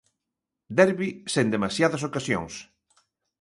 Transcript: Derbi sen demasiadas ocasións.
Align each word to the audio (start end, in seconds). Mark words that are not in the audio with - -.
Derbi 0.77 1.09
sen 1.33 1.47
demasiadas 1.53 2.05
ocasións. 2.09 2.53